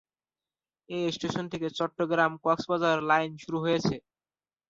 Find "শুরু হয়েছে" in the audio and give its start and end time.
3.43-3.95